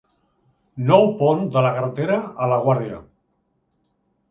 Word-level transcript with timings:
Nou 0.87 1.05
pont 1.19 1.43
de 1.57 1.63
la 1.67 1.75
carretera 1.77 2.17
a 2.47 2.51
la 2.55 2.59
Guàrdia. 2.67 3.01